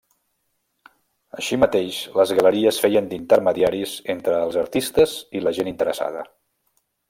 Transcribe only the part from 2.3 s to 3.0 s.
Galeries